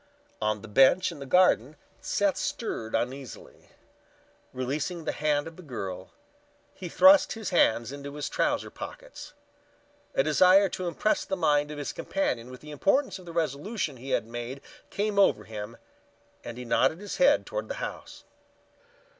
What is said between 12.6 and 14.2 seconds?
the importance of the resolution he